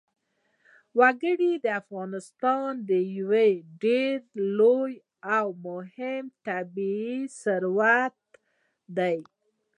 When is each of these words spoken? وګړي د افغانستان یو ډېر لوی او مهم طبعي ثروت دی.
وګړي 0.99 1.51
د 1.63 1.67
افغانستان 1.81 2.71
یو 3.17 3.29
ډېر 3.83 4.17
لوی 4.57 4.93
او 5.37 5.45
مهم 5.67 6.23
طبعي 6.47 7.09
ثروت 7.41 8.17
دی. 8.97 9.17